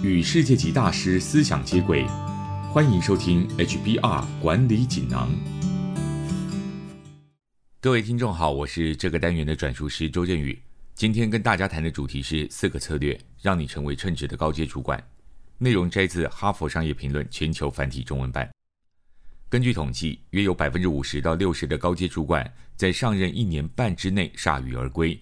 [0.00, 2.06] 与世界级大师思想接轨，
[2.72, 5.28] 欢迎收听 HBR 管理锦囊。
[7.80, 10.56] 各位听众好，我是这个单元的转述师周振宇。
[10.94, 15.02] 今天跟大家谈的主题是四个策略，让你成为称职的高阶主管。
[15.58, 18.48] 内容摘自《哈佛商业评论》全球繁体中文版。
[19.48, 25.18] 根据统计，约有百分之五十到六十的高阶主管在上任一年半之内铩羽而归。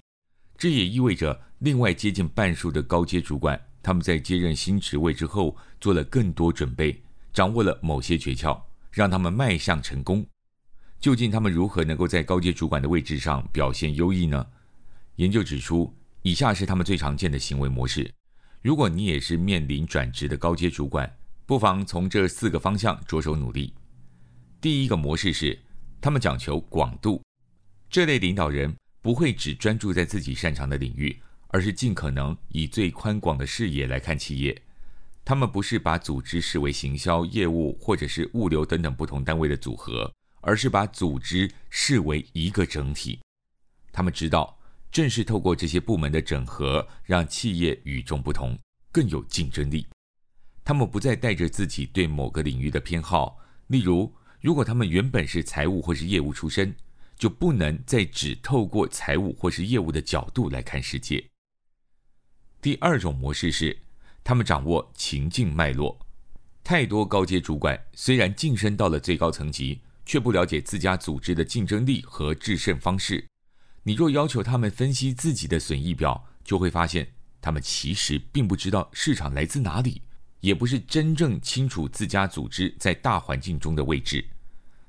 [0.59, 7.01] 这也意味着，另外接近半数的高阶主管，他们在接任新职位之后，做了更多准备，
[7.33, 10.27] 掌握了某些诀窍，让他们迈向成功。
[10.99, 14.45] 究竟他们如何能够在高阶主管的位置上表现优异呢？
[15.15, 18.13] 研究指出，以下是他们最常见的行为模式。
[18.61, 21.09] 如果你也是面临转职的高阶主管，
[21.47, 23.73] 不妨从这四个方向着手努力。
[24.61, 25.57] 第一个模式是，
[26.01, 27.23] 他们讲求广度。
[27.89, 28.75] 这类领导人。
[29.07, 31.17] 不会只专注在自己擅长的领域，
[31.49, 34.63] 而是尽可能以最宽广的视野来看企业。
[35.25, 43.21] 他们不是把组织视为行销、业务或者是物流等等不同单位的组合，而是把组织视为一个整体。
[43.91, 44.59] 他们知道，
[44.91, 48.59] 正是透过这些部门的整合，让企业与众不同，
[48.93, 49.87] 更有竞争力。
[50.65, 56.75] 他们不再带着自己对某个领域的偏好，例如，如果他们原本是财务或是业务出身。
[57.19, 61.25] 就不能再只透过财务或是业务的角度来看世界。
[62.61, 63.79] 第二种模式是，
[64.25, 65.99] 他们掌握情境脉络。
[66.65, 73.25] 太多高阶主管虽然晋升到了最高层级，却不了解自家组织的竞争力和制胜方式。
[73.85, 77.07] 你若要求他们分析自己的损益表，就会发现
[77.41, 80.03] 他们其实并不知道市场来自哪里，
[80.41, 84.25] 也不是真正清楚自家组织在大环境中的位置。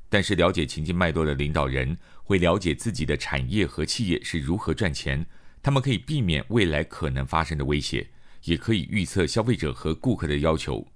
[0.09, 5.23] 但是，了解情境脉络的领导人会了解自己的产业和企业是如何赚钱，
[5.61, 8.09] 他们可以避免未来可能发生的威胁，
[8.44, 10.88] 也可以预测消费者和顾客的要求。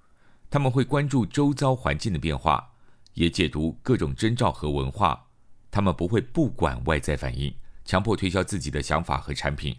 [0.50, 2.74] 他们会关注周遭环境的变化，
[3.14, 5.28] 也解读各种征兆和文化。
[5.70, 7.54] 他们不会不管外在反应，
[7.86, 9.76] 强迫推销自己的想法和产品，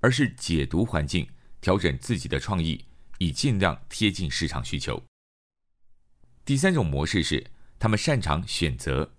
[0.00, 1.28] 而是解读环境，
[1.60, 2.84] 调整自己的创意，
[3.18, 5.02] 以尽量贴近市场需求。
[6.44, 7.46] 第三种模式是。
[7.78, 9.12] 他们擅长选择，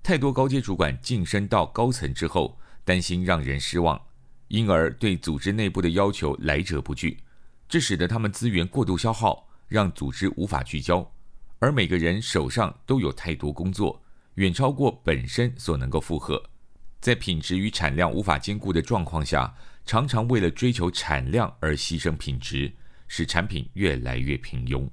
[0.00, 4.00] 太多高阶主管晋升到高层之后，担心让人失望，
[4.48, 7.18] 因而对组织内部的要求来者不拒，
[7.68, 11.12] 这使得他们资源过度消耗，让组织无法聚焦，
[11.58, 14.02] 而每个人手上都有太多工作，
[14.34, 16.42] 远超过本身所能够负荷，
[17.00, 19.52] 在品质与产量无法兼顾的状况下，
[19.84, 22.72] 常常为了追求产量而牺牲品质，
[23.08, 24.88] 使产品越来越平庸。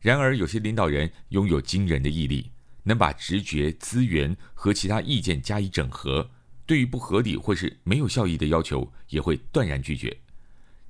[0.00, 2.50] 然而，有些领导人拥有惊人的毅力，
[2.84, 6.30] 能把直觉、资源和其他意见加以整合。
[6.68, 10.14] 对于不合理或是没有效益的要求，也会断然拒绝。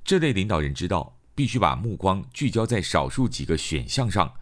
[0.03, 4.34] 这类领导人知道，必须把目光聚焦在少数几个选项上，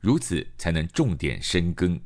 [0.00, 1.98] 如此才能重点深耕。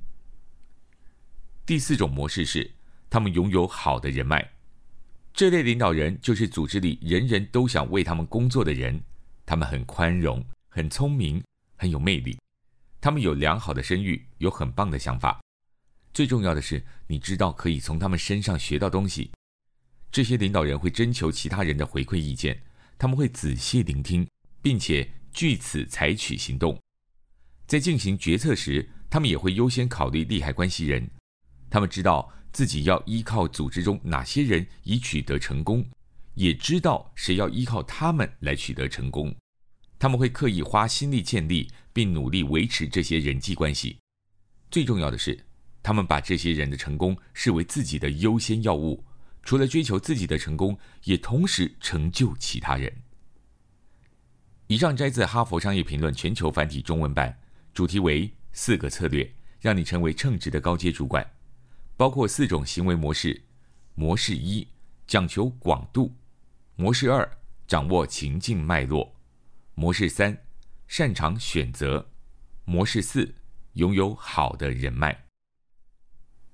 [1.67, 2.71] 第四种模式是，
[3.11, 4.53] 他们拥有好的人脉。
[5.35, 9.03] 这类领导人就是组织里人人都想为他们工作的人。
[9.45, 11.43] 他们很宽容，很聪明。
[11.79, 12.39] 很有魅力，
[13.01, 15.41] 他们有良好的声誉，有很棒的想法。
[16.17, 19.31] 最重要的是，你知道可以从他们身上学到东西。
[20.11, 22.59] 这些领导人会征求其他人的回馈意见，
[22.97, 24.27] 他们会仔细聆听，
[24.63, 26.81] 并且据此采取行动。
[27.67, 31.07] 在进行决策时，他们也会优先考虑利害关系人。
[31.69, 35.87] 他们知道自己要依靠组织中哪些人以取得成功，
[36.33, 39.37] 也知道谁要依靠他们来取得成功。
[39.99, 43.99] 他们会刻意花心力建立并努力维持这些人际关系。
[44.71, 45.39] 最重要的是，
[45.87, 49.05] 他们把这些人的成功视为自己的优先要务，
[49.45, 52.93] 除了追求自己的成功，也同时成就其他人。
[54.67, 57.39] 以上摘自《哈佛商业评论》全球繁体中文版，
[57.73, 61.25] 主题为“四个策略，让你成为称职的高阶主管”，
[61.97, 63.41] 包括四种行为模式：
[63.95, 64.67] 模式一，
[65.07, 66.11] 讲求广度；
[66.75, 67.31] 模式二，
[67.69, 69.15] 掌握情境脉络。
[69.77, 70.37] 模式三，
[70.89, 72.05] 擅长选择；
[72.65, 73.37] 模式四，
[73.75, 75.26] 拥有好的人脉。